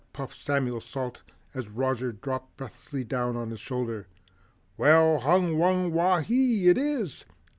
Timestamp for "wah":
5.93-6.21